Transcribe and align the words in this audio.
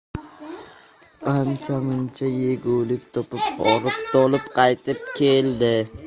Ancha-muncha 1.33 2.29
yegulik 2.39 3.03
topib, 3.17 3.43
horib-tolib 3.59 4.47
qaytib 4.55 5.05
keldi. 5.21 5.73